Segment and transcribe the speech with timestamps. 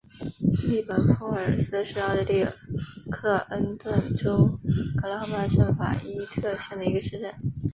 [0.67, 2.43] 利本弗尔斯是奥地利
[3.11, 4.57] 克恩顿州
[4.99, 7.31] 格兰河畔圣法伊特县的一个市镇。